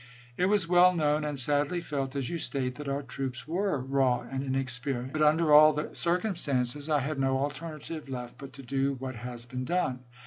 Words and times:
It 0.35 0.47
was 0.47 0.67
well 0.67 0.95
known, 0.95 1.23
and 1.23 1.39
sadly 1.39 1.79
felt, 1.79 2.15
as 2.15 2.27
you 2.27 2.39
state, 2.39 2.73
that 2.73 2.87
our 2.87 3.03
troops 3.03 3.47
were 3.47 3.77
raw 3.77 4.21
and 4.21 4.41
inexperienced; 4.43 5.13
but 5.13 5.21
under 5.21 5.53
all 5.53 5.73
the 5.73 5.93
circumstances 5.93 6.89
I 6.89 7.01
had 7.01 7.19
no 7.19 7.37
alternative 7.37 8.09
left 8.09 8.39
but 8.39 8.51
to 8.53 8.63
do 8.63 8.95
what 8.95 9.13
has 9.13 9.45
been 9.45 9.63
done. 9.63 9.99